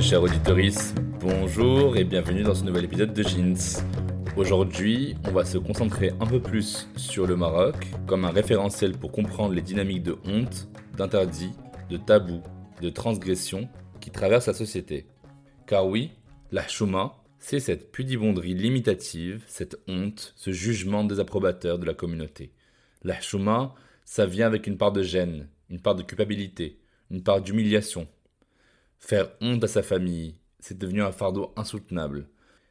[0.00, 0.56] Chers auditeurs,
[1.20, 3.82] bonjour et bienvenue dans ce nouvel épisode de Jeans.
[4.36, 7.74] Aujourd'hui, on va se concentrer un peu plus sur le Maroc
[8.06, 11.50] comme un référentiel pour comprendre les dynamiques de honte, d'interdit,
[11.90, 12.42] de tabou,
[12.80, 13.68] de transgression
[14.00, 15.08] qui traversent la société.
[15.66, 16.12] Car oui,
[16.52, 22.52] la chouma, c'est cette pudibonderie limitative, cette honte, ce jugement désapprobateur de la communauté.
[23.02, 23.74] La chouma,
[24.04, 26.78] ça vient avec une part de gêne, une part de culpabilité,
[27.10, 28.06] une part d'humiliation,
[28.98, 32.28] Faire honte à sa famille, c'est devenu un fardeau insoutenable.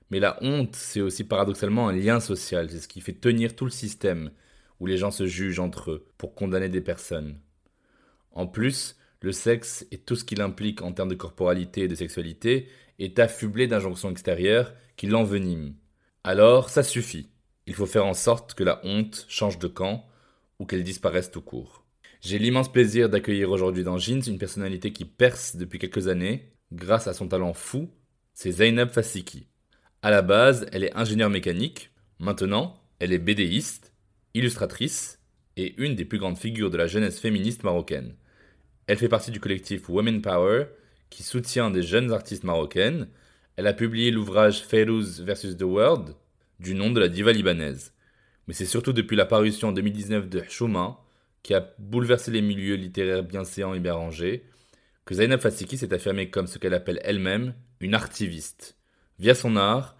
[0.09, 3.66] Mais la honte, c'est aussi paradoxalement un lien social, c'est ce qui fait tenir tout
[3.66, 4.31] le système,
[4.80, 7.39] où les gens se jugent entre eux pour condamner des personnes.
[8.31, 11.95] En plus, le sexe et tout ce qu'il implique en termes de corporalité et de
[11.95, 12.67] sexualité
[13.00, 15.73] est affublé d'injonctions extérieures qui l'enveniment.
[16.23, 17.30] Alors, ça suffit.
[17.66, 20.06] Il faut faire en sorte que la honte change de camp
[20.59, 21.87] ou qu'elle disparaisse tout court.
[22.22, 27.07] J'ai l'immense plaisir d'accueillir aujourd'hui dans Jeans une personnalité qui perce depuis quelques années grâce
[27.07, 27.89] à son talent fou,
[28.33, 29.47] c'est Zainab Fassiki.
[30.01, 33.94] À la base, elle est ingénieure mécanique, maintenant, elle est bédéiste,
[34.33, 35.19] illustratrice
[35.57, 38.16] et une des plus grandes figures de la jeunesse féministe marocaine.
[38.88, 40.66] Elle fait partie du collectif Women Power
[41.09, 43.07] qui soutient des jeunes artistes marocaines.
[43.56, 45.57] Elle a publié l'ouvrage Fairouz vs.
[45.57, 46.16] The World
[46.59, 47.94] du nom de la diva libanaise.
[48.47, 51.03] Mais c'est surtout depuis la parution en 2019 de Chouma
[51.44, 54.44] qui a bouleversé les milieux littéraires bienséants et bien rangés,
[55.06, 58.78] que Zainab Fassiki s'est affirmée comme ce qu'elle appelle elle-même une artiviste.
[59.20, 59.98] Via son art,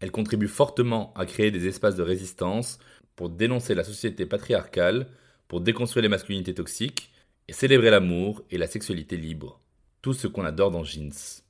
[0.00, 2.78] elle contribue fortement à créer des espaces de résistance
[3.16, 5.08] pour dénoncer la société patriarcale,
[5.48, 7.10] pour déconstruire les masculinités toxiques
[7.48, 9.60] et célébrer l'amour et la sexualité libre.
[10.02, 11.42] Tout ce qu'on adore dans Jeans.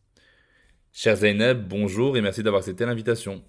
[0.92, 3.42] Cher Zainab, bonjour et merci d'avoir accepté l'invitation.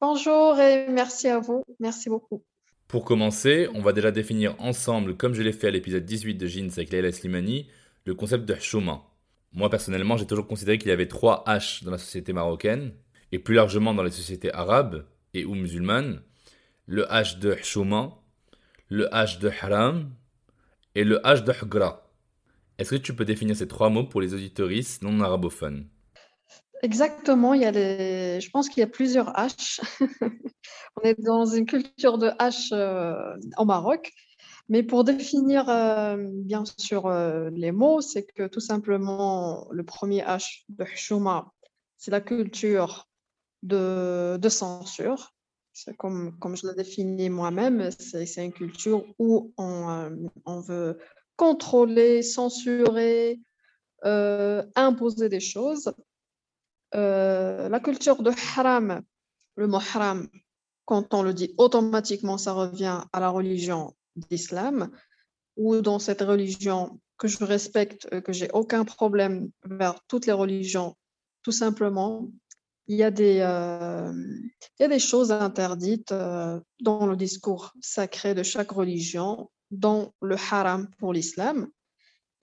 [0.00, 1.62] Bonjour et merci à vous.
[1.80, 2.42] Merci beaucoup.
[2.88, 6.46] Pour commencer, on va déjà définir ensemble, comme je l'ai fait à l'épisode 18 de
[6.46, 7.68] Jeans avec Leila Slimani,
[8.04, 9.02] le concept de chouma.
[9.52, 12.92] Moi personnellement, j'ai toujours considéré qu'il y avait trois H dans la société marocaine,
[13.32, 15.04] et plus largement dans les sociétés arabes
[15.34, 16.22] et ou musulmanes,
[16.86, 18.20] le H de chouma,
[18.88, 20.12] le H de haram
[20.94, 22.08] et le H de hgra.
[22.78, 25.88] Est-ce que tu peux définir ces trois mots pour les auditoristes non arabophones?
[26.82, 28.40] Exactement, il y a les...
[28.40, 29.80] je pense qu'il y a plusieurs H.
[30.96, 34.12] On est dans une culture de H euh, au Maroc.
[34.68, 40.22] Mais pour définir euh, bien sûr euh, les mots, c'est que tout simplement le premier
[40.22, 41.52] H de Hchouma,
[41.98, 43.08] c'est la culture
[43.62, 45.32] de, de censure.
[45.72, 50.10] C'est comme, comme je l'ai défini moi-même, c'est une culture où on,
[50.46, 50.98] on veut
[51.36, 53.40] contrôler, censurer,
[54.02, 55.92] imposer des choses.
[56.94, 59.02] Euh, la culture de haram,
[59.56, 60.28] le mot haram,
[60.84, 64.90] quand on le dit automatiquement, ça revient à la religion d'islam,
[65.56, 70.32] ou dans cette religion que je respecte, euh, que j'ai aucun problème vers toutes les
[70.32, 70.96] religions,
[71.42, 72.28] tout simplement,
[72.88, 76.14] il y a des, euh, choses interdites
[76.80, 81.68] dans le discours sacré de chaque religion, dont le haram pour l'islam.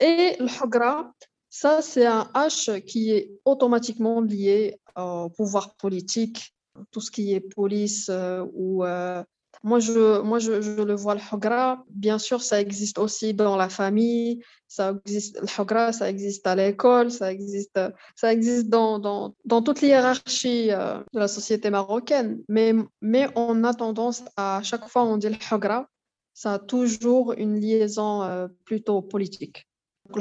[0.00, 1.14] Et le hagra,
[1.54, 6.52] ça, c'est un H qui est automatiquement lié au pouvoir politique,
[6.90, 8.84] tout ce qui est police euh, ou.
[8.84, 9.22] euh,
[9.62, 10.50] moi, je, moi je,
[10.82, 15.46] le vois, le hagra, bien sûr, ça existe aussi dans la famille, ça existe, le
[15.56, 17.78] hagra, ça existe à l'école, ça existe,
[18.16, 22.42] ça existe dans, dans, dans toute l'hiérarchie euh, de la société marocaine.
[22.48, 25.86] Mais, mais on a tendance à, à chaque fois on dit le hagra,
[26.34, 29.68] ça a toujours une liaison plutôt politique.
[30.10, 30.20] Le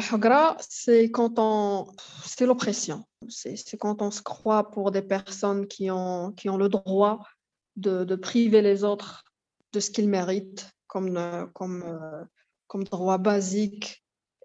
[0.62, 1.88] c'est quand on,
[2.24, 3.06] c'est l'oppression.
[3.28, 7.28] C'est quand on se croit pour des personnes qui ont, qui ont le droit
[7.76, 9.26] de, de priver les autres
[9.74, 12.24] de ce qu'ils méritent comme, euh, comme, euh,
[12.68, 14.04] comme droit basique.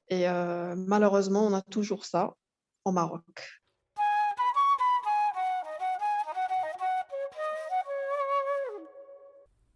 [0.08, 2.34] Et euh, malheureusement, on a toujours ça
[2.84, 3.22] au Maroc.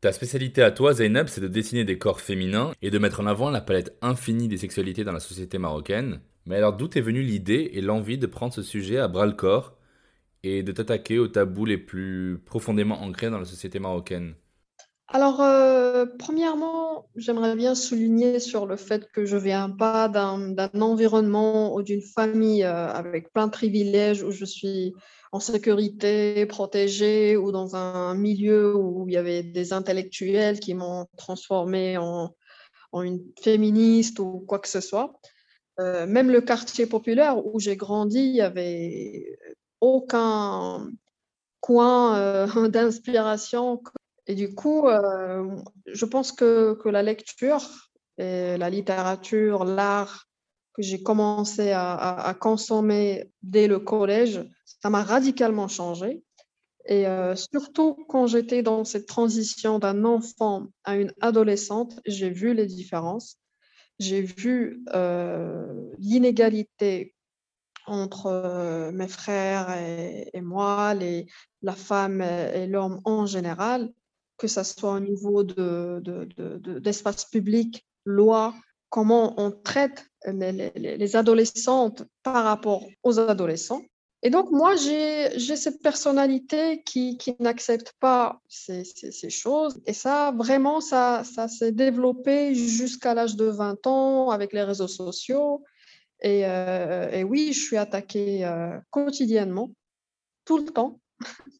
[0.02, 3.26] Ta spécialité à toi, Zainab, c'est de dessiner des corps féminins et de mettre en
[3.26, 6.20] avant la palette infinie des sexualités dans la société marocaine.
[6.44, 9.32] Mais alors d'où est venue l'idée et l'envie de prendre ce sujet à bras le
[9.32, 9.78] corps
[10.42, 14.34] et de t'attaquer aux tabous les plus profondément ancrés dans la société marocaine?
[15.14, 21.74] Alors, euh, premièrement, j'aimerais bien souligner sur le fait que je viens pas d'un environnement
[21.74, 24.94] ou d'une famille euh, avec plein de privilèges où je suis
[25.30, 31.06] en sécurité, protégée ou dans un milieu où il y avait des intellectuels qui m'ont
[31.18, 32.34] transformée en,
[32.94, 35.20] une féministe ou quoi que ce soit.
[35.78, 39.38] Euh, même le quartier populaire où j'ai grandi, il n'y avait
[39.82, 40.88] aucun
[41.60, 43.82] coin d'inspiration.
[44.26, 47.62] Et du coup, euh, je pense que, que, la lecture,
[48.18, 50.26] et la littérature, l'art
[50.74, 56.22] que j'ai commencé à, consommer dès le collège, ça m'a radicalement changé.
[56.86, 62.54] Et euh, surtout quand j'étais dans cette transition d'un enfant à une adolescente, j'ai vu
[62.54, 63.36] les différences.
[63.98, 67.14] J'ai vu euh, l'inégalité
[67.86, 71.26] entre mes frères et, et moi, les,
[71.60, 73.92] la femme et l'homme en général,
[74.42, 78.52] que ce soit au niveau de, de, de, d'espace public, loi,
[78.88, 83.82] comment on traite les, les, les adolescentes par rapport aux adolescents.
[84.24, 88.82] Et donc, moi, j'ai cette personnalité qui, qui n'accepte pas ces,
[89.30, 89.80] choses.
[89.86, 94.88] Et ça, vraiment, ça, ça s'est développé jusqu'à l'âge de 20 ans avec les réseaux
[94.88, 95.62] sociaux.
[96.20, 99.70] Et, euh, oui, je suis attaquée euh, quotidiennement,
[100.44, 101.00] tout le temps,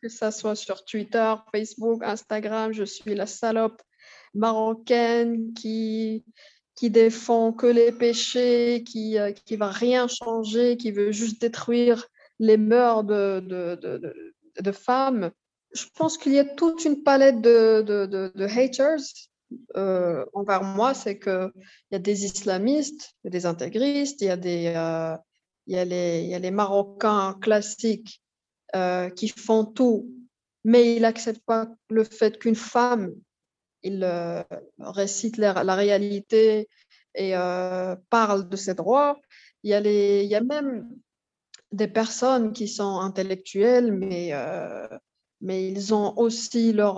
[0.03, 2.73] que ça soit sur Twitter, Facebook, Instagram.
[2.73, 3.81] Je suis la salope
[4.35, 6.25] marocaine qui,
[6.75, 12.09] qui défend que les péchés, qui ne euh, va rien changer, qui veut juste détruire
[12.39, 14.15] les mœurs de, de,
[14.61, 15.31] de, femmes.
[15.73, 19.01] Je pense qu'il y a toute une palette de, haters
[19.77, 20.95] euh, envers moi.
[20.95, 21.53] C'est qu'il
[21.91, 25.17] y a des islamistes, des intégristes, il y a, des, euh,
[25.67, 28.22] y a, les, il y a les Marocains classiques
[28.75, 30.11] euh, qui font tout,
[30.65, 33.13] mais ils n'acceptent pas le fait qu'une femme,
[33.83, 34.43] il euh,
[34.79, 36.69] récite la, réalité
[37.15, 39.21] et euh, parle de ses droits.
[39.63, 40.89] Il y a, les, il y a même
[41.71, 44.33] des personnes qui sont intellectuelles, mais,
[45.43, 46.97] mais ils ont aussi leur,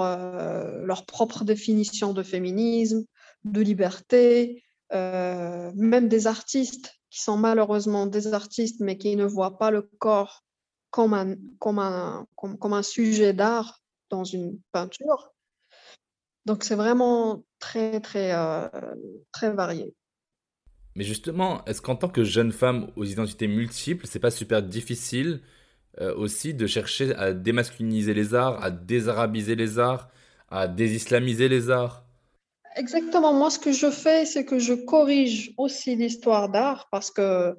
[0.85, 3.05] leur propre définition de féminisme,
[3.45, 4.63] de liberté,
[4.93, 10.44] même des artistes qui sont malheureusement des artistes, mais qui ne voient pas le corps
[10.95, 15.33] comme un, comme un, comme, comme un sujet d'art dans une peinture.
[16.47, 18.69] Donc c'est vraiment très, très, euh,
[19.33, 19.93] très varié.
[20.95, 25.41] Mais justement, est-ce qu'en tant que jeune femme aux identités multiples, c'est pas super difficile
[26.01, 30.11] euh, aussi de chercher à démasculiniser les arts, à désarabiser les arts,
[30.49, 32.05] à désislamiser les arts?
[32.77, 33.33] Exactement.
[33.33, 37.57] Moi, ce que je fais, c'est que je corrige aussi l'histoire d'art parce que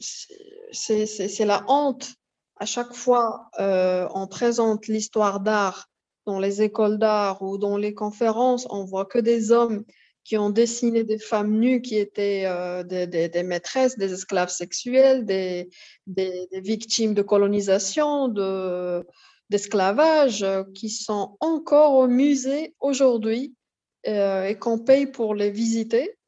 [0.00, 2.14] c'est la honte.
[2.58, 5.88] À chaque fois, euh, on présente l'histoire d'art
[6.26, 9.84] dans les écoles d'art ou dans les conférences, on voit que des hommes
[10.24, 15.68] qui ont dessiné des femmes nues qui étaient euh, des, maîtresses, des esclaves sexuels, des,
[16.52, 18.28] victimes de colonisation,
[19.50, 23.54] d'esclavage, de, qui sont encore au musée aujourd'hui
[24.08, 26.18] euh, et qu'on paye pour les visiter.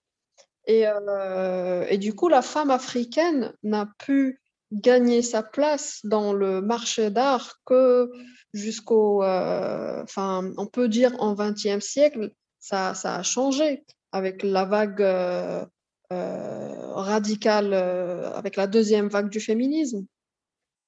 [0.69, 6.61] Et, euh, et, du coup, la femme africaine n'a pu gagner sa place dans le
[6.61, 8.11] marché d'art que
[8.53, 15.03] jusqu'au, euh, enfin, on peut dire en 20e siècle, ça, a changé avec la vague
[15.03, 15.65] euh,
[16.13, 20.07] euh, radicale, euh, avec la deuxième vague du féminisme.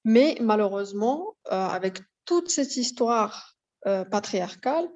[0.03, 3.55] Mais malheureusement, euh, avec toute cette histoire
[3.87, 4.87] euh, patriarcale,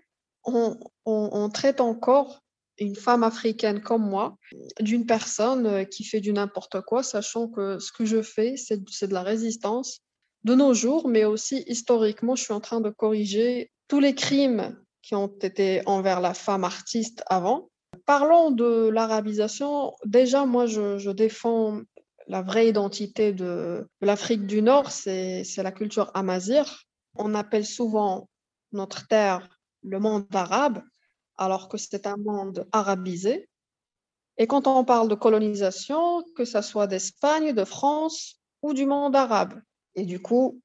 [0.45, 2.43] on, traite encore
[2.77, 4.37] une femme africaine comme moi
[4.79, 9.13] d'une personne qui fait du n'importe quoi, sachant que ce que je fais, c'est de
[9.13, 10.01] la résistance
[10.43, 14.77] de nos jours, mais aussi historiquement, je suis en train de corriger tous les crimes
[15.01, 17.69] qui ont été envers la femme artiste avant.
[18.05, 19.93] Parlons de l'arabisation.
[20.05, 21.81] Déjà, moi, je, je, défends
[22.27, 26.83] la vraie identité de, de l'Afrique du Nord, c'est la culture amazir.
[27.15, 28.29] On appelle souvent
[28.71, 29.47] notre terre
[29.83, 30.81] le monde arabe,
[31.37, 33.49] alors que c'est un monde arabisé.
[34.37, 39.15] Et quand on parle de colonisation, que ça soit d'Espagne, de France ou du monde
[39.15, 39.61] arabe.
[39.95, 40.61] Et du coup,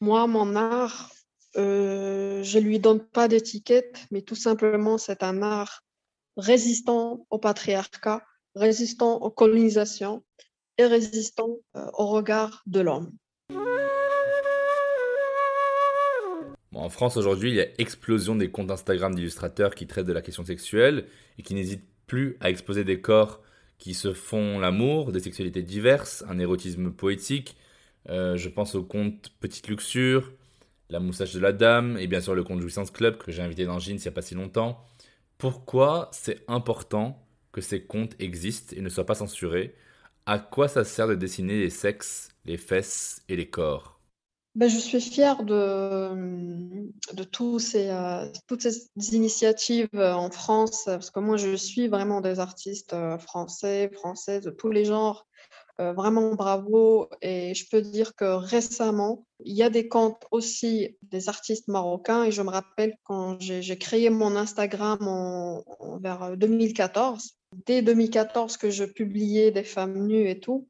[0.00, 1.10] moi, mon art,
[1.56, 5.82] euh, je ne lui donne pas d'étiquette, mais tout simplement, c'est un art
[6.36, 8.22] résistant au patriarcat,
[8.54, 10.22] résistant aux colonisations
[10.76, 13.12] et résistant euh, au regard de l'homme.
[16.76, 20.22] En France aujourd'hui, il y a explosion des comptes Instagram d'illustrateurs qui traitent de la
[20.22, 21.06] question sexuelle
[21.38, 23.42] et qui n'hésitent plus à exposer des corps
[23.78, 27.56] qui se font l'amour, des sexualités diverses, un érotisme poétique.
[28.08, 30.32] Euh, je pense au compte Petite Luxure,
[30.88, 33.64] La moustache de la dame et bien sûr le compte Jouissance Club que j'ai invité
[33.66, 34.84] dans Jeans il n'y a pas si longtemps.
[35.38, 39.74] Pourquoi c'est important que ces comptes existent et ne soient pas censurés?
[40.26, 43.95] À quoi ça sert de dessiner les sexes, les fesses et les corps?
[44.56, 46.86] Ben, je suis fière de, euh,
[47.30, 53.18] toutes ces initiatives euh, en France, parce que moi, je suis vraiment des artistes euh,
[53.18, 55.26] français, françaises, de tous les genres.
[55.78, 57.10] vraiment bravo.
[57.20, 62.24] Et je peux dire que récemment, il y a des comptes aussi des artistes marocains.
[62.24, 65.64] Et je me rappelle quand j'ai créé mon Instagram en,
[66.00, 67.32] vers 2014,
[67.66, 70.66] dès 2014 que je publiais des femmes nues et tout,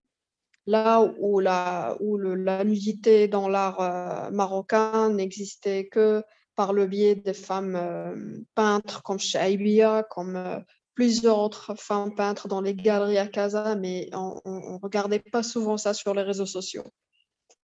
[0.66, 6.23] là où la, où la nudité dans l'art euh, marocain n'existait que
[6.56, 10.58] par le biais des femmes euh, peintres comme Shaibia, comme euh,
[10.94, 15.76] plusieurs autres femmes peintres dans les galeries à Casa, mais on ne regardait pas souvent
[15.76, 16.85] ça sur les réseaux sociaux.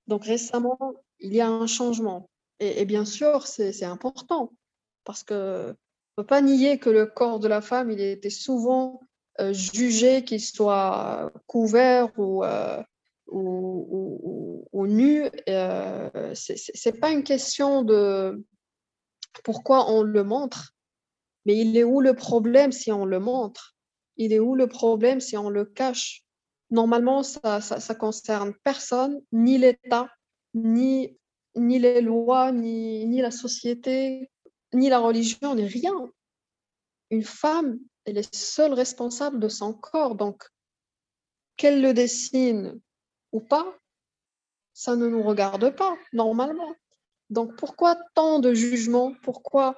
[0.08, 0.78] Donc récemment,
[1.20, 2.30] il y a un changement.
[2.60, 4.52] Et, bien sûr, c'est important,
[5.04, 5.74] parce qu'on ne
[6.16, 9.00] peut pas nier que le corps de la femme, il était souvent
[9.52, 12.44] jugé qu'il soit couvert ou,
[13.32, 18.46] ou, nu, euh, ce n'est pas une question de
[19.44, 20.74] pourquoi on le montre,
[21.46, 23.76] mais il est où le problème si on le montre?
[24.18, 26.24] Il est où le problème si on le cache?
[26.70, 30.10] Normalement, ça, ça, concerne personne, ni l'État,
[30.54, 31.18] ni,
[31.56, 34.30] ni les lois, ni, ni la société,
[34.74, 35.94] ni la religion, ni rien.
[37.10, 40.44] Une femme, elle est seule responsable de son corps, donc
[41.58, 42.80] qu'elle le dessine,
[43.32, 43.78] ou pas,
[44.74, 46.76] ça ne nous regarde pas normalement.
[47.30, 49.14] Donc pourquoi tant de jugements?
[49.24, 49.76] Pourquoi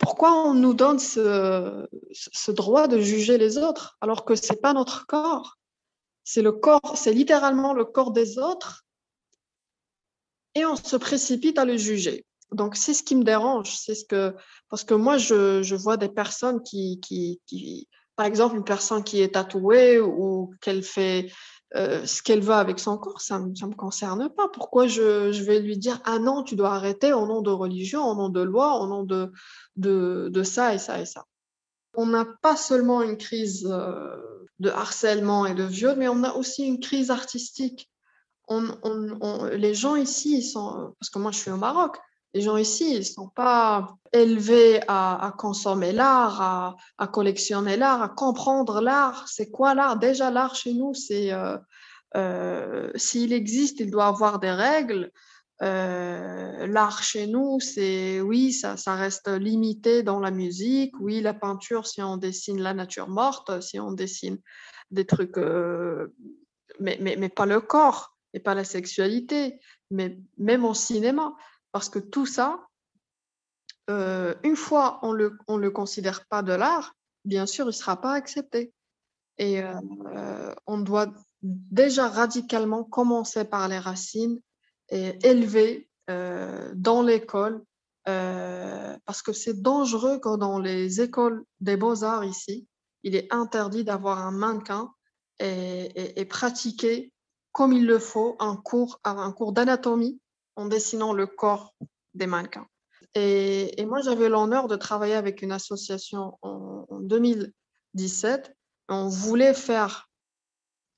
[0.00, 1.86] pourquoi on nous donne ce,
[2.50, 5.58] droit de juger les autres alors que c'est pas notre corps?
[6.24, 8.84] C'est le corps, c'est littéralement le corps des autres
[10.56, 12.26] et on se précipite à le juger.
[12.50, 14.34] Donc c'est ce qui me dérange, c'est ce que
[14.68, 17.00] parce que moi je, vois des personnes qui,
[18.16, 21.30] par exemple une personne qui est tatouée ou qu'elle fait
[21.74, 24.48] euh, ce qu'elle veut avec son corps, ça ne me concerne pas.
[24.48, 28.14] Pourquoi je, vais lui dire Ah non, tu dois arrêter au nom de religion, au
[28.14, 29.32] nom de loi, au nom de,
[29.76, 31.24] de, ça et ça et ça
[31.94, 34.16] On n'a pas seulement une crise euh,
[34.60, 37.90] de harcèlement et de viol, mais on a aussi une crise artistique.
[38.48, 41.98] les gens ici, sont, parce que moi je suis au Maroc,
[42.34, 48.08] les gens ici, ils ne sont pas élevés à, consommer l'art, à, collectionner l'art, à
[48.08, 49.26] comprendre l'art.
[49.26, 49.98] C'est quoi l'art?
[49.98, 51.56] Déjà, l'art chez nous, c'est euh,
[52.14, 55.10] euh, s'il existe, il doit avoir des règles.
[55.62, 60.94] Euh, l'art chez nous, c'est oui, ça, reste limité dans la musique.
[61.00, 64.38] Oui, la peinture, si on dessine la nature morte, si on dessine
[64.90, 65.38] des trucs,
[66.80, 69.58] mais, mais, mais pas le corps et pas la sexualité,
[69.90, 71.34] mais même au cinéma.
[71.76, 72.66] Parce que tout ça,
[73.90, 76.94] euh, une fois on le, le considère pas de l'art,
[77.26, 78.72] bien sûr, il sera pas accepté.
[79.36, 84.40] Et euh, on doit déjà radicalement commencer par les racines
[84.88, 87.62] et élever euh, dans l'école,
[88.06, 92.66] parce que c'est dangereux quand dans les écoles des beaux-arts ici,
[93.02, 94.94] il est interdit d'avoir un mannequin
[95.40, 97.12] et, et, pratiquer
[97.52, 100.18] comme il le faut un cours, un cours d'anatomie
[100.56, 101.74] en dessinant le corps
[102.14, 102.66] des mannequins.
[103.14, 108.54] Et, moi, j'avais l'honneur de travailler avec une association en, 2017.
[108.88, 110.10] On voulait faire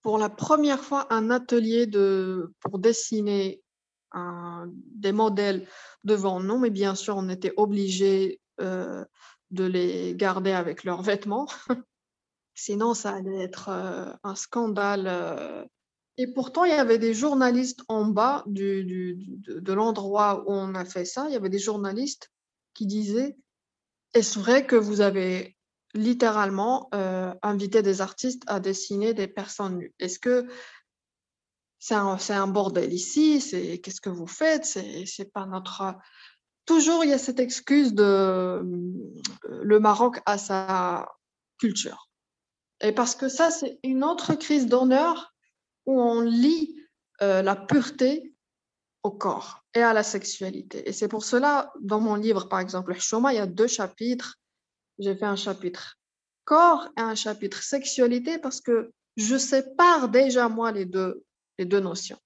[0.02, 3.62] pour la première fois un atelier de, pour dessiner
[4.64, 5.68] des modèles
[6.04, 9.04] devant nous, mais bien sûr, on était obligé euh,
[9.50, 11.46] de les garder avec leurs vêtements.
[12.54, 15.64] Sinon, ça allait être euh, un scandale euh,
[16.20, 21.04] et pourtant, il y avait des journalistes en bas de, l'endroit où on a fait
[21.04, 21.26] ça.
[21.28, 22.32] Il y avait des journalistes
[22.74, 23.36] qui disaient
[24.14, 25.56] Est-ce vrai que vous avez
[25.94, 29.94] littéralement euh, invité des artistes à dessiner des personnes nues?
[30.00, 30.48] Est-ce que
[31.78, 33.38] c'est un, bordel ici?
[33.80, 34.64] Qu'est-ce que vous faites?
[34.64, 35.94] C'est pas notre.
[36.66, 38.60] Toujours, il y a cette excuse de
[39.48, 41.08] le Maroc a sa
[41.60, 42.10] culture.
[42.80, 45.32] Et parce que ça, c'est une autre crise d'honneur
[45.88, 46.76] où on lie
[47.22, 48.34] euh, la pureté
[49.02, 50.86] au corps et à la sexualité.
[50.86, 53.66] Et c'est pour cela, dans mon livre, par exemple, le Shoma, il y a deux
[53.66, 54.36] chapitres.
[54.98, 55.96] J'ai fait un chapitre
[56.44, 61.24] corps et un chapitre sexualité parce que je sépare déjà, moi, les deux,
[61.58, 62.18] les deux notions.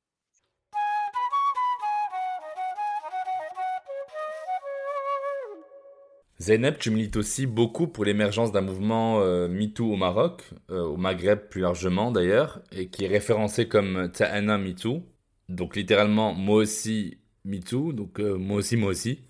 [6.43, 10.97] Zeynep, tu milites aussi beaucoup pour l'émergence d'un mouvement euh, MeToo au Maroc, euh, au
[10.97, 15.05] Maghreb plus largement d'ailleurs, et qui est référencé comme Ta'ana MeToo,
[15.49, 19.21] donc littéralement moi aussi MeToo, donc euh, moi aussi moi aussi.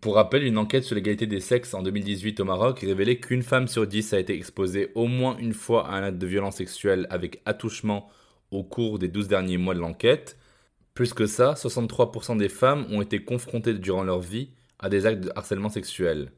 [0.00, 3.68] pour rappel, une enquête sur l'égalité des sexes en 2018 au Maroc révélait qu'une femme
[3.68, 7.06] sur dix a été exposée au moins une fois à un acte de violence sexuelle
[7.08, 8.08] avec attouchement
[8.50, 10.38] au cours des 12 derniers mois de l'enquête.
[10.94, 15.24] Plus que ça, 63% des femmes ont été confrontées durant leur vie à des actes
[15.24, 16.32] de harcèlement sexuel.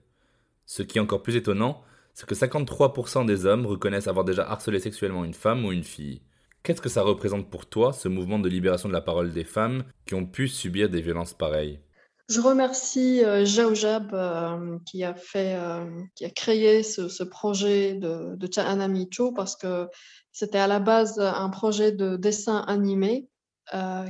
[0.66, 1.82] Ce qui est encore plus étonnant,
[2.14, 6.22] c'est que 53% des hommes reconnaissent avoir déjà harcelé sexuellement une femme ou une fille.
[6.62, 9.84] Qu'est-ce que ça représente pour toi, ce mouvement de libération de la parole des femmes
[10.06, 11.80] qui ont pu subir des violences pareilles?
[12.28, 18.48] Je remercie euh, euh, qui, a fait, euh, qui a créé ce, projet de, de
[18.52, 19.88] Chahana Micho parce que
[20.30, 23.28] c'était à la base un projet de dessin animé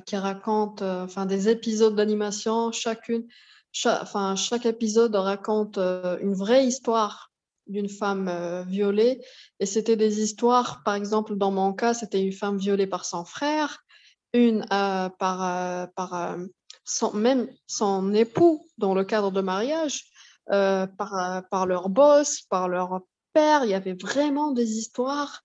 [0.06, 3.26] qui raconte enfin, des épisodes d'animation, chacune
[3.72, 7.30] chaque, épisode raconte euh, une vraie histoire
[7.66, 9.24] d'une femme euh, violée.
[9.60, 13.24] Et c'était des histoires, par exemple, dans mon cas, c'était une femme violée par son
[13.24, 13.84] frère,
[14.32, 16.36] une euh, par, par
[16.84, 20.04] son, même son époux dans le cadre de mariage,
[20.46, 23.64] par, par leur boss, par leur père.
[23.64, 25.42] Il y avait vraiment des histoires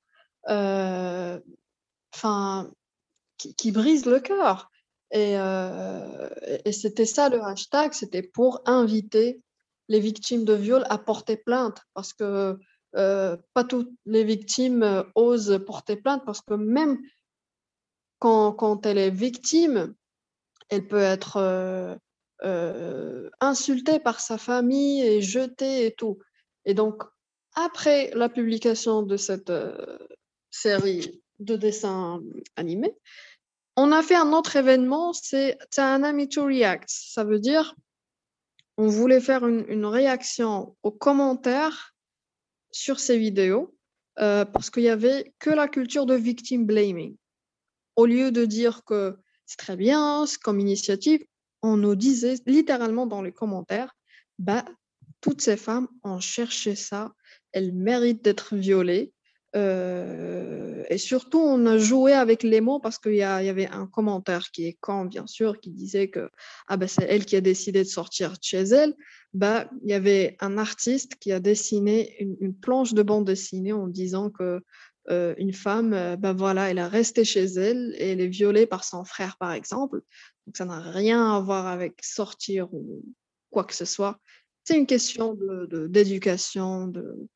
[3.38, 4.72] qui brisent le cœur.
[5.14, 6.30] Euh,
[6.66, 9.42] et, c'était ça le hashtag, c'était pour inviter
[9.88, 12.58] les victimes de viol à porter plainte parce que
[12.96, 17.00] euh, pas toutes les victimes euh, osent porter plainte parce que même
[18.20, 19.94] quand, quand elle est victime,
[20.70, 22.00] elle peut être
[23.40, 26.20] insultée par sa famille et jetée et tout.
[26.66, 27.04] Et donc,
[27.54, 29.52] après la publication de cette
[30.50, 32.22] série de dessins
[32.56, 32.96] animés,
[33.76, 36.86] on a fait un autre événement, c'est un Me to React.
[36.88, 37.76] Ça veut dire,
[38.78, 41.94] on voulait faire une, réaction aux commentaires
[42.72, 43.76] sur ces vidéos
[44.20, 47.16] euh, parce qu'il n'y avait que la culture de victim blaming.
[47.96, 51.24] Au lieu de dire que c'est très bien, c'est comme initiative,
[51.62, 53.96] on nous disait littéralement dans les commentaires,
[54.40, 54.66] bah,
[55.22, 57.14] toutes ces femmes ont cherché ça,
[57.52, 59.14] elles méritent d'être violées,
[59.56, 64.52] euh, et surtout, on a joué avec les mots parce qu'il y, avait un commentaire
[64.52, 66.30] qui est quand, bien sûr, qui disait que
[66.68, 68.94] ah ben, c'est elle qui a décidé de sortir de chez elle.
[69.34, 73.88] Bah, il y avait un artiste qui a dessiné une, planche de bande dessinée en
[73.88, 74.62] disant que
[75.10, 78.84] euh, une femme, ben voilà, elle a resté chez elle et elle est violée par
[78.84, 80.02] son frère, par exemple.
[80.46, 83.04] Donc ça n'a rien à voir avec sortir ou
[83.52, 84.20] quoi que ce soit.
[84.64, 85.38] C'est une question
[85.88, 87.28] d'éducation, de,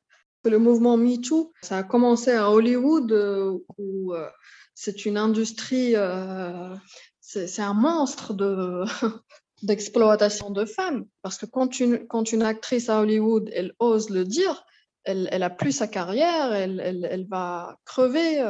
[0.48, 4.28] le mouvement MeToo, ça a commencé à Hollywood euh, où euh,
[4.74, 6.74] c'est une industrie, euh,
[7.20, 8.84] c'est un monstre de,
[9.62, 11.04] d'exploitation de femmes.
[11.22, 14.64] Parce que quand une, quand une actrice à Hollywood, elle ose le dire,
[15.04, 18.42] elle, elle a plus sa carrière, elle, elle, elle va crever,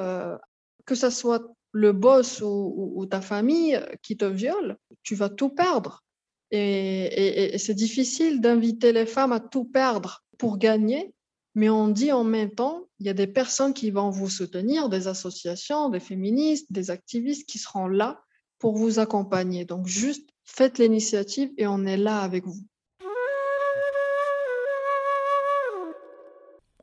[0.84, 6.02] que ce soit le boss ou, ta famille qui te viole, tu vas tout perdre.
[6.50, 11.14] et c'est difficile d'inviter les femmes à tout perdre pour gagner
[11.54, 14.88] mais on dit en même temps, il y a des personnes qui vont vous soutenir,
[14.88, 18.22] des associations, des féministes, des activistes qui seront là
[18.58, 19.64] pour vous accompagner.
[19.64, 22.62] Donc juste faites l'initiative et on est là avec vous.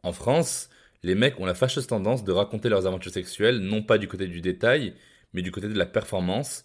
[0.03, 0.69] En France,
[1.03, 4.27] les mecs ont la fâcheuse tendance de raconter leurs aventures sexuelles non pas du côté
[4.27, 4.95] du détail,
[5.33, 6.63] mais du côté de la performance.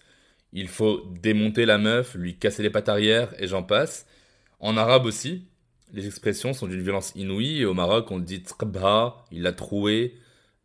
[0.52, 4.06] Il faut démonter la meuf, lui casser les pattes arrière et j'en passe.
[4.60, 5.48] En arabe aussi,
[5.92, 7.64] les expressions sont d'une violence inouïe.
[7.64, 10.18] au Maroc, on dit tqabha, il l'a troué,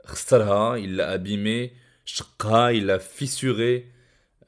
[0.07, 1.73] khsarha, il l'a abîmé,
[2.05, 3.91] shqa, il l'a fissuré.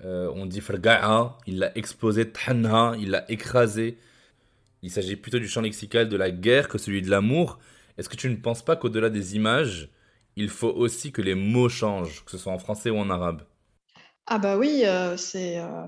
[0.06, 3.98] Euh, on dit farga'a, il l'a explosé, thanha, il l'a écrasé.
[4.82, 7.60] Il s'agit plutôt du champ lexical de la guerre que celui de l'amour.
[7.98, 9.90] Est-ce que tu ne penses pas qu'au-delà des images,
[10.38, 13.42] il faut aussi que les mots changent, que ce soit en français ou en arabe?
[14.26, 15.60] Ah bah oui, euh, c'est...
[15.60, 15.86] Euh,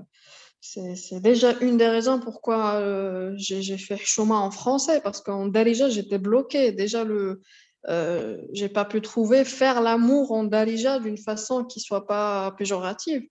[0.62, 5.88] c'est déjà une des raisons pourquoi euh, j'ai fait chemin en français, parce qu'en Dalija,
[5.88, 6.70] j'étais bloquée.
[6.70, 7.40] Déjà, le,
[7.88, 13.22] euh, j'ai pas pu trouver faire l'amour en Dalija d'une façon qui soit pas péjorative.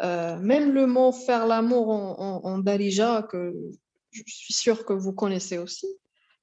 [0.00, 3.52] Euh, même le mot faire l'amour en, en, Dalija, que
[4.12, 5.88] je suis sûre que vous connaissez aussi,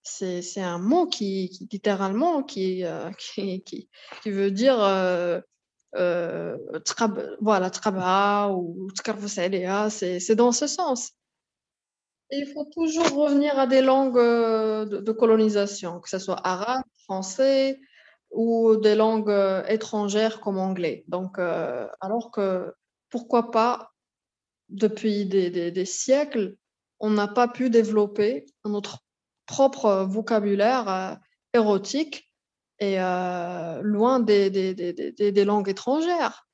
[0.03, 2.83] c'est un mot qui, littéralement, qui,
[3.17, 3.89] qui,
[4.21, 4.77] qui, veut dire
[5.93, 8.89] voilà, traba ou
[9.89, 11.11] c'est dans ce sens.
[12.31, 17.79] il faut toujours revenir à des langues de, colonisation, que ce soit arabe, français
[18.31, 21.05] ou des langues étrangères comme anglais.
[21.07, 22.73] Donc, alors que
[23.09, 23.91] pourquoi pas,
[24.69, 26.57] depuis des, des siècles,
[26.99, 28.99] on n'a pas pu développer notre
[29.45, 31.19] propre vocabulaire
[31.53, 32.26] érotique
[32.79, 36.47] et loin des, langues étrangères.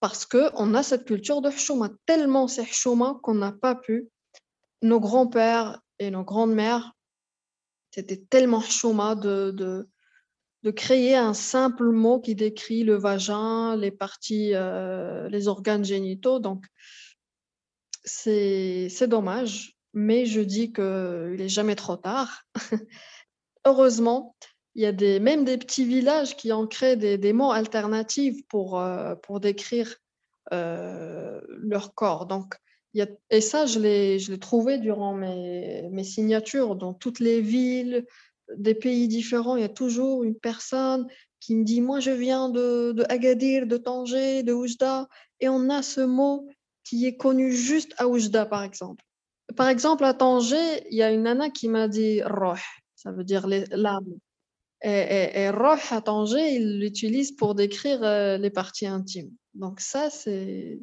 [0.00, 4.08] Parce qu'on a cette culture de chouma, tellement c'est chouma qu'on n'a pas pu.
[4.80, 6.92] Nos grands-pères et nos grandes-mères,
[7.90, 9.88] c'était tellement chouma de,
[10.76, 16.38] créer un simple mot qui décrit le vagin, les parties, les organes génitaux.
[16.38, 16.64] Donc,
[18.04, 22.44] c'est dommage, mais je dis qu'il n'est jamais trop tard.
[23.64, 24.36] Heureusement,
[24.74, 28.78] il y a des, même des petits villages qui ont créé des, mots alternatifs pour,
[28.78, 29.96] euh, pour décrire
[30.52, 32.26] euh, leur corps.
[32.26, 32.54] Donc,
[32.94, 37.40] il y a, et ça, je l'ai trouvé durant mes, mes, signatures dans toutes les
[37.40, 38.06] villes,
[38.56, 39.56] des pays différents.
[39.56, 41.06] Il y a toujours une personne
[41.40, 45.08] qui me dit Moi, je viens de, de Agadir, de Tanger, de Oujda.
[45.40, 46.48] Et on a ce mot
[46.84, 49.04] qui est connu juste à Oujda, par exemple.
[49.56, 52.54] Par exemple, à Tanger, il y a une nana qui m'a dit Roh,
[52.96, 54.18] ça veut dire l'âme.
[54.82, 59.32] Et, et, et Roh à Tanger, il l'utilise pour décrire euh, les parties intimes.
[59.54, 60.78] Donc ça, c'est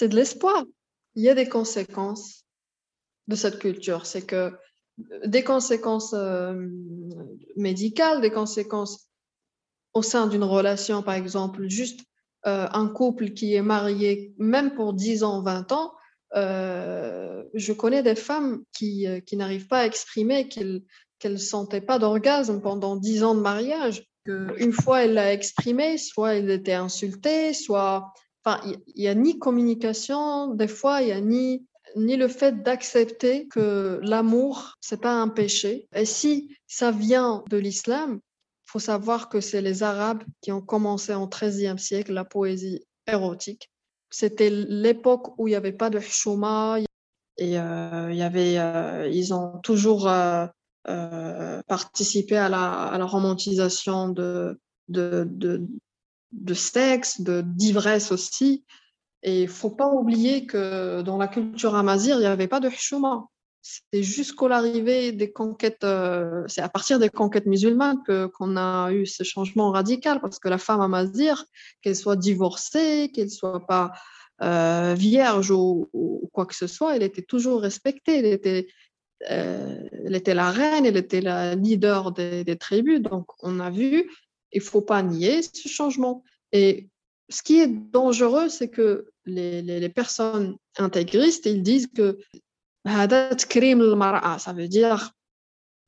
[0.00, 0.64] de l'espoir.
[1.14, 2.44] Il y a des conséquences
[3.28, 4.06] de cette culture.
[4.06, 4.36] C'est que
[5.12, 6.68] euh, des conséquences euh,
[7.56, 9.08] médicales, des conséquences
[9.94, 12.00] au sein d'une relation, par exemple, juste
[12.44, 15.92] un couple qui est marié, même pour 10 ans, 20 ans,
[16.32, 20.82] je connais des femmes qui, qui n'arrivent pas à exprimer qu'elles
[21.18, 24.04] qu'elle ne sentait pas d'orgasme pendant dix ans de mariage.
[24.26, 28.12] Une fois elle l'a exprimé, soit elle était insultée, soit.
[28.44, 32.62] Enfin, il n'y a ni communication, des fois, il n'y a ni, ni le fait
[32.62, 35.88] d'accepter que l'amour, c'est pas un péché.
[35.94, 40.60] Et si ça vient de l'islam, il faut savoir que c'est les Arabes qui ont
[40.60, 43.70] commencé en XIIIe siècle la poésie érotique.
[44.10, 46.78] C'était l'époque où il n'y avait pas de chouma
[47.38, 50.46] et euh, il y avait, euh, ils ont toujours euh,
[51.66, 55.66] participer à la, romantisation de, de, de,
[56.32, 58.64] de sexe, d'ivresse aussi.
[59.22, 62.70] Et il faut pas oublier que dans la culture amazir, il n'y avait pas de
[62.70, 63.26] chouma.
[63.60, 67.98] C'est jusqu'à l'arrivée des conquêtes, euh, c'est à partir des conquêtes musulmanes
[68.32, 71.44] qu'on a eu ce changement radical, parce que la femme amazir,
[71.82, 73.92] qu'elle soit divorcée, qu'elle soit pas
[74.42, 78.68] euh, vierge ou, ou, quoi que ce soit, elle était toujours respectée, elle était,
[79.30, 83.00] euh, elle était la reine, elle était la leader des, tribus.
[83.00, 84.10] Donc, on a vu,
[84.52, 86.22] il faut pas nier ce changement.
[86.52, 86.88] Et
[87.28, 92.18] ce qui est dangereux, c'est que les, personnes intégristes, ils disent que
[92.86, 95.12] ça veut dire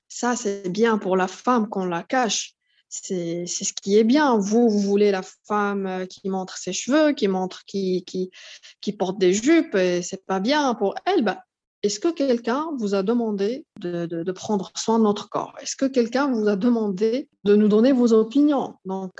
[0.08, 2.54] ça, c'est bien pour la femme qu'on la cache.
[2.88, 4.36] C'est ce qui est bien.
[4.36, 8.32] Vous, vous voulez la femme qui montre ses cheveux, qui montre, qui, qui,
[8.80, 11.22] qui porte des jupes, et c'est pas bien pour elle.
[11.22, 11.44] Bah,
[11.82, 15.54] est-ce que quelqu'un vous a demandé de, prendre soin de notre corps?
[15.60, 18.74] Est-ce que quelqu'un vous a demandé de nous donner vos opinions?
[18.84, 19.12] Donc,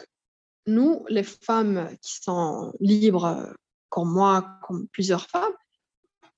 [0.66, 3.54] nous, les femmes qui sont libres,
[3.88, 5.52] comme moi, comme plusieurs femmes,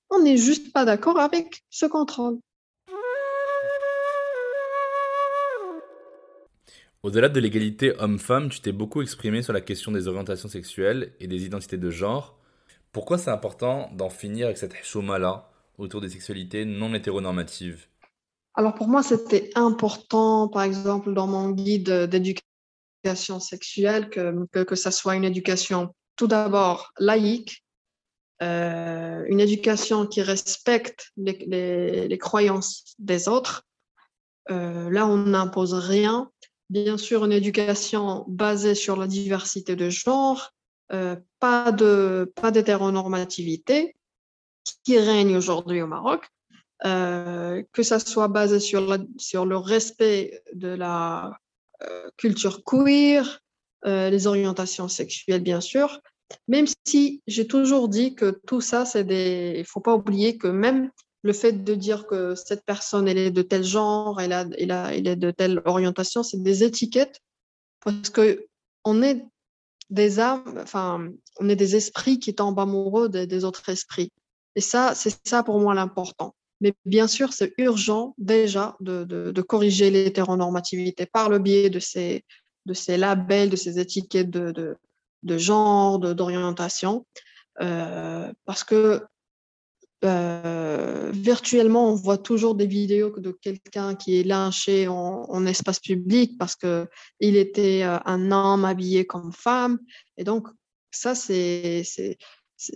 [0.09, 2.39] on n'est juste pas d'accord avec ce contrôle.
[7.01, 11.27] Au-delà de l'égalité homme-femme, tu t'es beaucoup exprimé sur la question des orientations sexuelles et
[11.27, 12.39] des identités de genre.
[12.93, 17.87] Pourquoi c'est important d'en finir avec cette chouma-là autour des sexualités non hétéronormatives
[18.55, 24.91] Alors pour moi, c'était important, par exemple, dans mon guide d'éducation sexuelle, que, que, ça
[24.91, 27.63] soit une éducation tout d'abord laïque,
[28.41, 33.65] euh, une éducation qui respecte les croyances des autres.
[34.51, 36.29] Euh, là, on n'impose rien.
[36.69, 40.51] Bien sûr, une éducation basée sur la diversité de genre,
[40.91, 43.95] euh, pas de pas d'hétéronormativité,
[44.83, 46.27] qui règne aujourd'hui au Maroc,
[46.85, 51.37] euh, que ça soit basé sur, sur le respect de la
[51.83, 53.39] euh, culture queer,
[53.85, 55.99] euh, les orientations sexuelles, bien sûr,
[56.47, 59.55] même si j'ai toujours dit que tout ça, c'est des.
[59.57, 60.89] Il faut pas oublier que même
[61.21, 64.71] le fait de dire que cette personne, elle est de tel genre, elle, a, elle,
[64.71, 67.19] a, elle est de telle orientation, c'est des étiquettes,
[67.81, 68.45] parce que
[68.83, 69.25] on est
[69.89, 71.07] des âmes, enfin,
[71.39, 74.11] on est des esprits qui tombent amoureux des autres esprits.
[74.55, 76.35] Et ça, c'est ça pour moi l'important.
[76.61, 82.23] Mais bien sûr, c'est urgent déjà de, corriger l'hétéronormativité par le biais de ces,
[82.65, 84.77] de labels, de ces étiquettes de,
[85.23, 87.05] de genre, d'orientation.
[87.61, 89.03] Euh, parce que
[90.03, 96.37] euh, virtuellement, on voit toujours des vidéos de quelqu'un qui est lynché en, espace public
[96.37, 99.79] parce qu'il était euh, un homme habillé comme femme.
[100.17, 100.47] Et donc,
[100.91, 101.83] ça, c'est,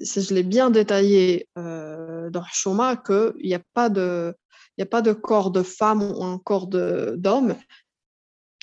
[0.02, 4.36] je l'ai bien détaillé euh, dans Shoma qu'il n'y a, pas de,
[4.80, 7.56] a pas de corps de femme ou un corps d'homme.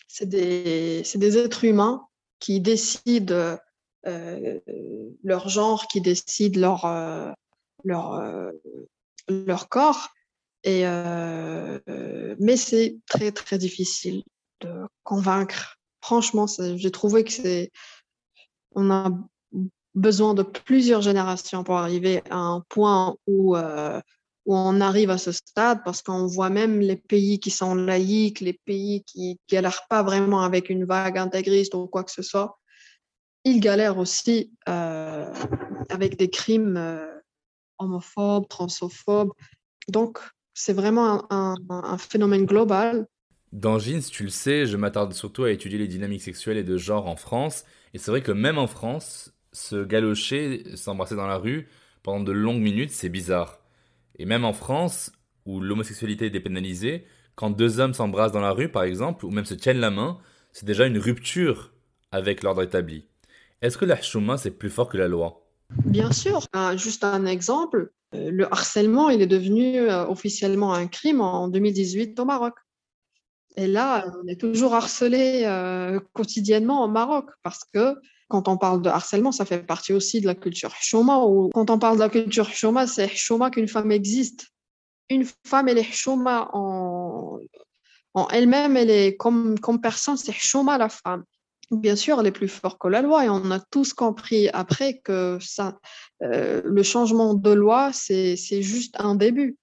[0.08, 2.06] C'est des, êtres humains
[2.38, 3.58] qui décident
[4.04, 7.32] leur genre, qui décident leur euh,
[9.28, 10.08] leur corps.
[10.66, 11.78] Euh,
[12.38, 14.22] mais c'est très, très difficile
[14.60, 15.76] de convaincre.
[16.00, 17.70] Franchement, j'ai trouvé que c'est.
[18.74, 19.10] On a
[19.94, 24.00] besoin de plusieurs générations pour arriver à un point où, euh,
[24.46, 28.40] où on arrive à ce stade, parce qu'on voit même les pays qui sont laïques,
[28.40, 32.58] les pays qui galèrent pas vraiment avec une vague intégriste ou quoi que ce soit,
[33.44, 36.78] ils galèrent aussi avec des crimes
[37.78, 39.32] homophobes, transophobes.
[39.88, 40.18] Donc,
[40.54, 43.06] c'est vraiment un, phénomène global.
[43.52, 46.76] Dans Jeans, tu le sais, je m'attarde surtout à étudier les dynamiques sexuelles et de
[46.76, 47.64] genre en France.
[47.92, 51.68] Et c'est vrai que même en France, se galocher, s'embrasser dans la rue
[52.02, 53.60] pendant de longues minutes, c'est bizarre.
[54.18, 55.10] Et même en France,
[55.46, 59.44] où l'homosexualité est dépénalisée, quand deux hommes s'embrassent dans la rue, par exemple, ou même
[59.46, 60.18] se tiennent la main,
[60.52, 61.72] c'est déjà une rupture
[62.12, 63.06] avec l'ordre établi.
[63.62, 65.46] Est-ce que la chouma, c'est plus fort que la loi?
[65.84, 66.46] Bien sûr.
[66.76, 72.18] juste un exemple, euh, le harcèlement, il est devenu euh, officiellement un crime en 2018
[72.20, 72.54] au Maroc.
[73.56, 77.94] Et là, on est toujours harcelé euh, quotidiennement au Maroc parce que
[78.28, 81.18] quand on parle de harcèlement, ça fait partie aussi de la culture chouma.
[81.20, 84.48] Ou quand on parle de la culture chouma, c'est chouma qu'une femme existe.
[85.10, 87.38] Une femme, elle est chouma en,
[88.32, 91.24] elle-même, elle est comme, comme personne, c'est chouma la femme
[91.70, 94.98] bien sûr, elle est plus forte que la loi et on a tous compris après
[94.98, 95.78] que ça,
[96.22, 99.56] euh, le changement de loi, c'est juste un début,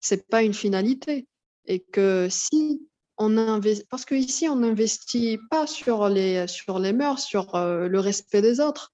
[0.00, 1.26] c'est pas une finalité.
[1.66, 2.80] Et que si
[3.18, 8.40] on parce qu'ici, on n'investit pas sur les, sur les mœurs, sur euh, le respect
[8.42, 8.92] des autres.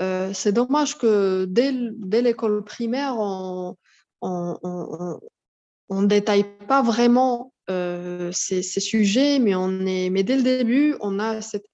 [0.00, 3.76] Euh, c'est dommage que dès, dès l'école primaire, on
[5.90, 11.18] ne détaille pas vraiment euh, ces, sujets, mais, on est, mais dès le début, on
[11.18, 11.66] a, cette,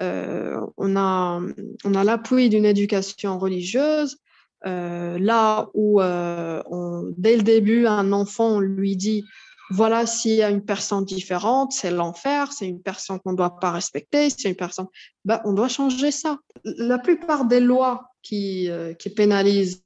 [0.00, 1.42] on a,
[1.84, 4.16] on a l'appui d'une éducation religieuse.
[4.64, 9.24] Là où dès le début, un enfant, lui dit
[9.70, 13.58] voilà, s'il y a une personne différente, c'est l'enfer, c'est une personne qu'on ne doit
[13.58, 14.86] pas respecter, c'est une personne.
[15.24, 16.38] Bah, on doit changer ça.
[16.64, 19.84] La plupart des lois qui, qui pénalisent,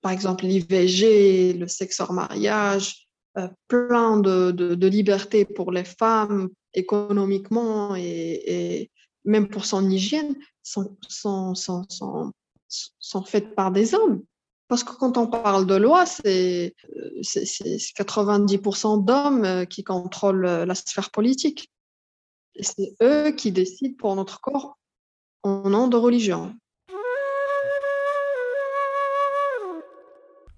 [0.00, 3.02] par exemple, l'IVG, le sexe hors mariage,
[3.38, 8.90] euh, plein de, de, liberté pour les femmes économiquement et,
[9.24, 11.86] même pour son hygiène sont, sont, sont,
[12.68, 14.22] sont, faites par des hommes.
[14.72, 16.74] Parce que quand on parle de loi, c'est
[17.20, 21.70] 90% d'hommes euh, qui contrôlent euh, la sphère politique.
[22.58, 24.78] C'est eux qui décident pour notre corps
[25.42, 26.54] en nom de religion.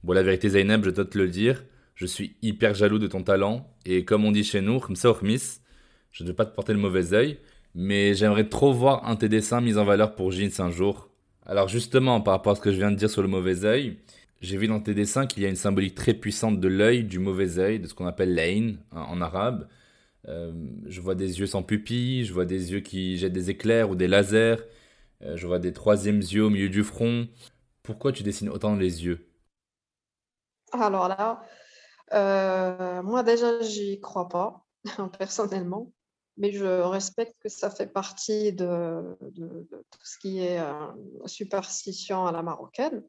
[0.05, 1.65] Bon, la vérité, Zainab, je dois te le dire,
[1.97, 6.29] je suis hyper jaloux de ton talent et comme on dit chez nous, je ne
[6.29, 7.41] veux pas te porter le mauvais œil,
[7.75, 11.11] mais j'aimerais trop voir un de tes dessins mis en valeur pour Jeans un jour.
[11.47, 13.99] Alors justement, par rapport à ce que je viens de dire sur le mauvais œil,
[14.41, 17.19] j'ai vu dans tes dessins qu'il y a une symbolique très puissante de l'œil, du
[17.19, 19.69] mauvais œil, de ce qu'on appelle l'ain en arabe.
[20.29, 20.53] Euh,
[20.87, 23.97] je vois des yeux sans pupilles, je vois des yeux qui jettent des éclairs ou
[23.97, 24.57] des lasers,
[25.23, 27.29] euh, je vois des troisièmes yeux au milieu du front.
[27.83, 29.27] Pourquoi tu dessines autant les yeux?
[30.73, 31.43] Alors là,
[32.15, 34.67] euh, moi, déjà, j'y crois pas,
[35.19, 35.93] personnellement,
[36.37, 39.17] mais je respecte que ça fait partie de,
[39.91, 43.03] tout ce qui est euh, superstition à la marocaine.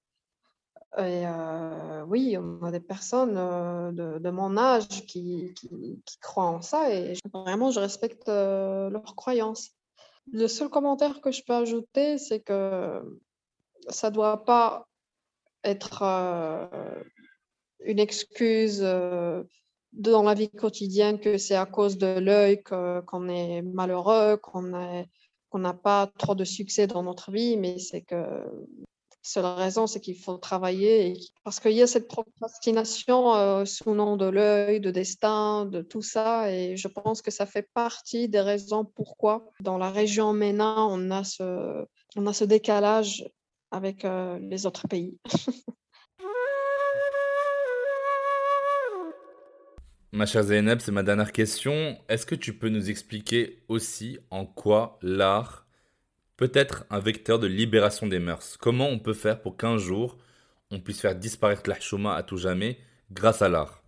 [0.97, 3.33] Et euh, oui, on a des personnes
[3.93, 9.71] de, mon âge qui, qui, croient en ça et vraiment, je respecte leurs croyances.
[10.31, 13.01] Le seul commentaire que je peux ajouter, c'est que
[13.89, 14.87] ça ne doit pas
[15.65, 16.03] être
[17.85, 19.43] une excuse euh,
[19.95, 25.73] dans la vie quotidienne que c'est à cause de l'œil qu'on est malheureux, qu'on n'a
[25.73, 28.85] pas trop de succès dans notre vie, mais c'est que la
[29.21, 33.95] seule raison, c'est qu'il faut travailler parce qu'il y a cette procrastination euh, sous le
[33.95, 36.51] nom de l'œil, de destin, de tout ça.
[36.51, 41.09] Et je pense que ça fait partie des raisons pourquoi dans la région MENA, on
[41.09, 43.27] a ce, on a ce décalage
[43.71, 45.17] avec euh, les autres pays.
[50.15, 51.97] Ma chère Zeynep, c'est ma dernière question.
[52.07, 55.67] Est-ce que tu peux nous expliquer aussi en quoi l'art
[56.37, 58.55] peut être un vecteur de libération des mœurs?
[58.55, 60.15] Comment on peut faire pour qu'un jour
[60.71, 62.77] on puisse faire disparaître la à tout jamais
[63.11, 63.83] grâce à l'art?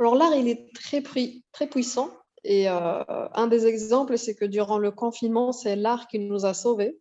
[0.00, 1.00] Alors l'art, il est très,
[1.52, 2.10] très puissant.
[2.42, 6.54] Et euh, un des exemples, c'est que durant le confinement, c'est l'art qui nous a
[6.54, 6.98] sauvés.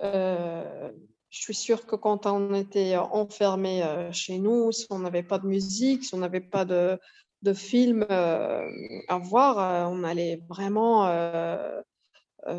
[0.00, 0.90] Euh,
[1.28, 5.38] je suis sûre que quand on était enfermé euh, chez nous, si on n'avait pas
[5.38, 6.98] de musique, si on n'avait pas de,
[7.42, 11.08] de film à voir, on allait vraiment,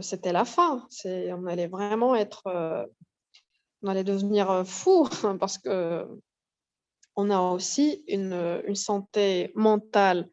[0.01, 0.87] c'était la fin.
[1.05, 2.87] On allait vraiment être,
[3.81, 5.07] on allait devenir fou
[5.39, 6.07] parce que
[7.15, 10.29] on a aussi une santé mentale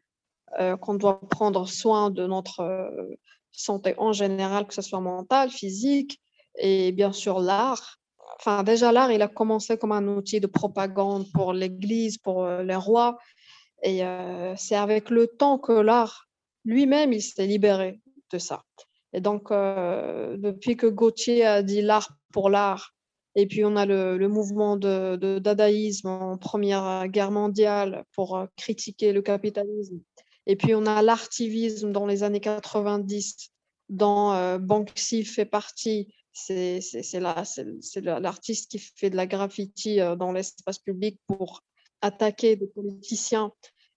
[0.79, 3.17] qu'on doit prendre soin de notre
[3.51, 6.21] santé en général, que ce soit mentale, physique,
[6.55, 7.97] et bien sûr l'art.
[8.39, 12.75] Enfin, déjà, l'art, il a commencé comme un outil de propagande pour l'Église, pour les
[12.75, 13.17] rois.
[13.83, 14.01] Et
[14.55, 16.27] c'est avec le temps que l'art
[16.65, 18.63] lui-même, il s'est libéré de ça.
[19.13, 22.93] Et donc, depuis que Gauthier a dit l'art pour l'art,
[23.35, 29.13] et puis on a le, mouvement de, de, dadaïsme en Première Guerre mondiale pour critiquer
[29.13, 30.01] le capitalisme,
[30.47, 33.51] et puis on a l'artivisme dans les années 90,
[33.89, 36.79] dont Banksy fait partie, c'est
[37.19, 41.63] l'artiste qui fait de la graffiti dans l'espace public pour
[42.01, 43.51] attaquer des politiciens.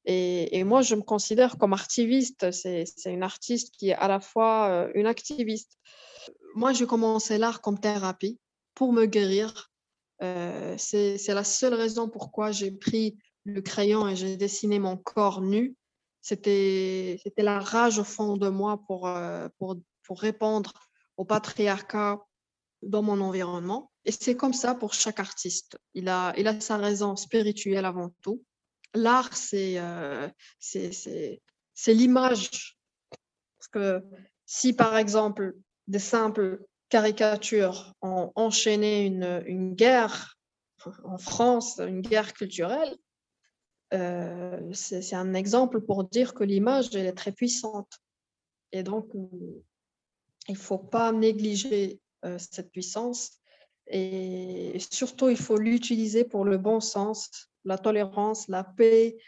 [0.07, 2.51] Et, moi, je me considère comme artiviste.
[2.51, 5.79] C'est une artiste qui est à la fois euh, une activiste.
[6.55, 8.39] Moi, j'ai commencé l'art comme thérapie
[8.75, 9.71] pour me guérir.
[10.23, 15.43] Euh, c'est la seule raison pourquoi j'ai pris le crayon et j'ai dessiné mon corps
[15.43, 15.77] nu.
[16.23, 20.73] C'était la rage au fond de moi pour, euh, pour, pour répondre
[21.17, 22.19] au patriarcat
[22.83, 23.91] dans mon environnement.
[24.05, 25.79] Et c'est comme ça pour chaque artiste.
[25.95, 28.43] Il a, il a sa raison spirituelle avant tout.
[28.95, 30.29] L'art, c'est euh,
[31.87, 32.79] l'image.
[33.59, 34.03] Parce que
[34.47, 35.55] si, par exemple,
[35.87, 40.39] des simples caricatures ont enchaîné une, une guerre
[41.05, 42.97] en France, une guerre culturelle,
[43.93, 47.99] euh, c'est un exemple pour dire que l'image, elle est très puissante.
[48.73, 52.01] Et donc, il ne faut pas négliger
[52.39, 53.41] cette puissance
[53.93, 59.19] et surtout, il faut l'utiliser pour le bon sens, la tolérance, la paix,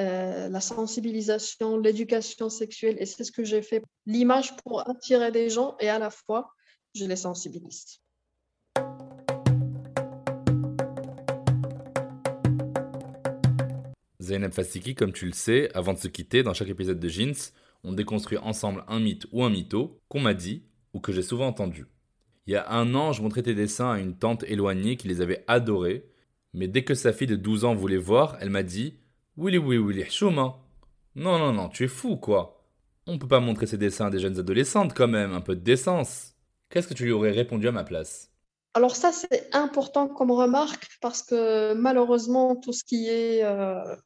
[0.00, 2.96] euh, la sensibilisation, l'éducation sexuelle.
[2.98, 3.82] Et c'est ce que j'ai fait.
[4.06, 6.50] L'image pour attirer des gens et à la fois,
[6.94, 8.00] je les sensibilise.
[14.22, 17.52] Zainab Fassiki, comme tu le sais, avant de se quitter, dans chaque épisode de Jeans,
[17.84, 21.46] on déconstruit ensemble un mythe ou un mytho qu'on m'a dit ou que j'ai souvent
[21.46, 21.86] entendu.
[22.46, 25.20] Il y a un an, je montrais tes dessins à une tante éloignée qui les
[25.20, 26.08] avait adorés,
[26.52, 28.94] mais dès que sa fille de 12 ans voulait voir, elle m'a dit
[29.36, 30.58] Willy, Willy, Willy, chouma.
[31.16, 32.64] Non, non, non, tu es fou, quoi.
[33.06, 35.60] On peut pas montrer ces dessins à des jeunes adolescentes, quand même, un peu de
[35.60, 36.34] décence.
[36.70, 38.30] Qu'est-ce que tu lui aurais répondu à ma place?
[38.74, 43.96] Alors ça, c'est important comme remarque parce que malheureusement, tout ce qui est euh,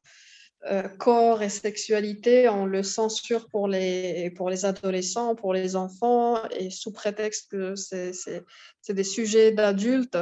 [0.66, 6.46] euh, corps et sexualité, on le censure pour les, pour les adolescents, pour les enfants,
[6.50, 8.44] et sous prétexte que c'est
[8.90, 10.18] des sujets d'adultes,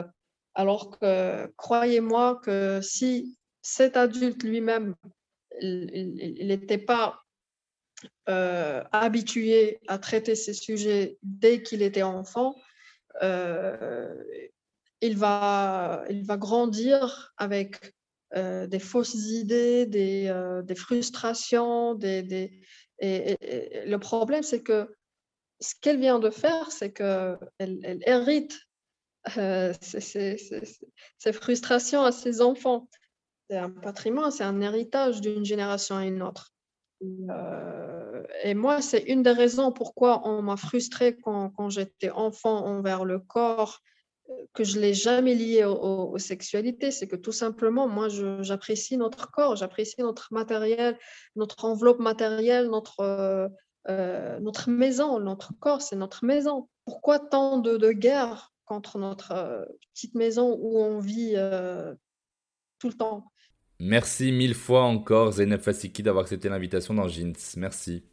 [0.54, 4.94] alors que croyez-moi que si cet adulte lui-même,
[5.60, 7.20] n'était pas
[8.28, 12.54] euh, habitué à traiter ces sujets dès qu'il était enfant,
[13.22, 14.14] euh,
[15.00, 17.94] il, va, il va grandir avec
[18.36, 21.98] euh, des fausses idées, des, euh, frustrations.
[21.98, 22.50] Et,
[23.00, 24.94] le problème, c'est que
[25.60, 28.58] ce qu'elle vient de faire, c'est qu'elle elle hérite
[29.38, 32.88] euh, ces, frustrations à ses enfants.
[33.48, 36.52] C'est un patrimoine, c'est un héritage d'une génération à une autre.
[37.00, 43.20] et moi, c'est une des raisons pourquoi on m'a frustrée quand j'étais enfant envers le
[43.20, 43.80] corps
[44.52, 48.08] que je l'ai jamais lié aux, sexualités, c'est que tout simplement, moi,
[48.40, 50.98] j'apprécie notre corps, j'apprécie notre matériel,
[51.36, 53.48] notre enveloppe matérielle, notre, euh,
[53.88, 56.68] euh, notre maison, notre corps, c'est notre maison.
[56.84, 59.64] Pourquoi tant de, de guerre contre notre euh,
[59.94, 61.34] petite maison où on vit
[62.78, 63.24] tout le temps?
[63.80, 67.34] Merci mille fois encore, Zeynep Fassiki, d'avoir accepté l'invitation dans Jeans.
[67.56, 68.04] Merci.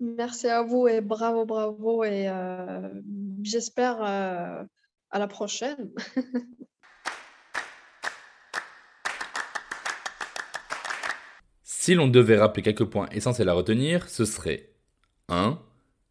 [0.00, 2.04] Merci à vous et bravo, bravo.
[2.04, 2.28] Et
[3.42, 4.66] j'espère
[5.10, 5.90] à la prochaine.
[11.62, 14.70] si l'on devait rappeler quelques points essentiels à retenir, ce serait
[15.28, 15.58] 1.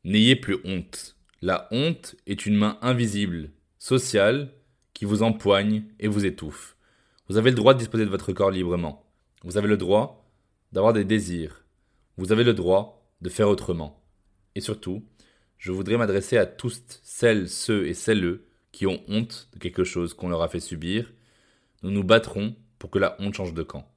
[0.04, 1.16] N'ayez plus honte.
[1.42, 4.54] La honte est une main invisible, sociale,
[4.94, 6.76] qui vous empoigne et vous étouffe.
[7.28, 9.12] Vous avez le droit de disposer de votre corps librement.
[9.44, 10.32] Vous avez le droit
[10.72, 11.66] d'avoir des désirs.
[12.18, 14.02] Vous avez le droit de faire autrement.
[14.56, 15.04] Et surtout,
[15.58, 18.42] je voudrais m'adresser à tous celles, ceux et celles
[18.76, 21.14] qui ont honte de quelque chose qu'on leur a fait subir.
[21.82, 23.90] Nous nous battrons pour que la honte change de camp.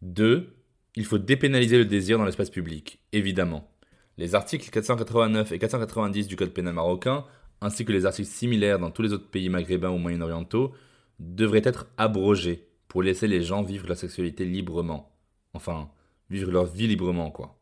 [0.00, 0.56] 2.
[0.94, 3.70] Il faut dépénaliser le désir dans l'espace public, évidemment.
[4.16, 7.26] Les articles 489 et 490 du Code pénal marocain,
[7.60, 10.72] ainsi que les articles similaires dans tous les autres pays maghrébins ou moyen-orientaux,
[11.18, 15.14] devraient être abrogés pour laisser les gens vivre leur sexualité librement.
[15.52, 15.90] Enfin,
[16.30, 17.60] vivre leur vie librement, quoi.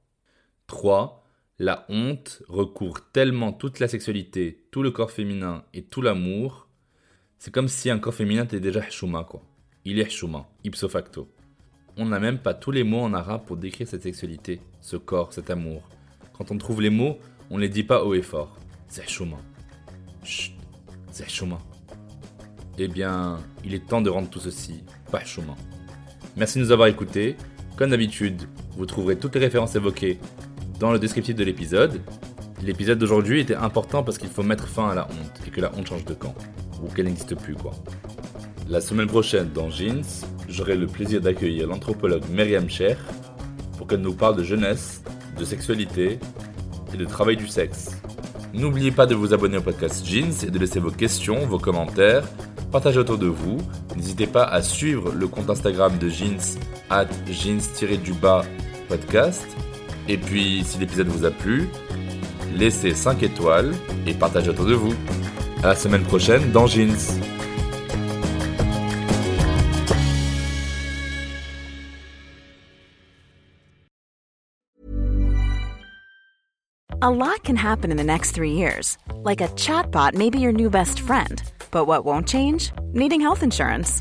[0.69, 1.24] 3.
[1.61, 6.67] La honte recouvre tellement toute la sexualité, tout le corps féminin et tout l'amour.
[7.39, 9.41] C'est comme si un corps féminin était déjà hchouma, quoi.
[9.85, 11.33] Il est hchouma, ipso facto.
[11.97, 15.33] On n'a même pas tous les mots en arabe pour décrire cette sexualité, ce corps,
[15.33, 15.89] cet amour.
[16.33, 17.19] Quand on trouve les mots,
[17.51, 18.59] on les dit pas haut et fort.
[18.89, 19.37] C'est chouma.
[20.25, 20.57] Chut,
[21.13, 21.61] c'est chouma.
[22.79, 24.83] Eh bien, il est temps de rendre tout ceci
[25.13, 25.55] pas chouma.
[26.37, 27.37] Merci de nous avoir écoutés.
[27.77, 28.43] Comme d'habitude,
[28.73, 30.19] vous trouverez toutes les références évoquées
[30.79, 32.01] dans le descriptif de l'épisode.
[32.63, 35.73] L'épisode d'aujourd'hui était important parce qu'il faut mettre fin à la honte et que la
[35.77, 36.35] honte change de camp.
[36.83, 37.73] Ou qu'elle n'existe plus, quoi.
[38.69, 40.05] La semaine prochaine, dans Jeans,
[40.49, 42.99] j'aurai le plaisir d'accueillir l'anthropologue Myriam Cher
[43.77, 45.03] pour qu'elle nous parle de jeunesse,
[45.39, 46.19] de sexualité
[46.93, 47.97] et de travail du sexe.
[48.55, 52.25] N'oubliez pas de vous abonner au podcast Jeans et de laisser vos questions, vos commentaires,
[52.71, 53.59] partager autour de vous.
[53.97, 56.59] N'hésitez pas à suivre le compte Instagram de Jeans,
[56.89, 58.45] at jeans-du-bas
[58.89, 59.47] podcast.
[60.09, 61.69] Et puis, si l'épisode vous a plu,
[62.55, 63.75] laissez 5 étoiles
[64.07, 64.95] et partagez autour de vous.
[65.63, 67.19] À la semaine prochaine dans Jeans.
[77.01, 78.97] A lot can happen in the next three years.
[79.25, 81.43] Like a chatbot may be your new best friend.
[81.71, 82.73] But what won't change?
[82.95, 84.01] Needing health insurance.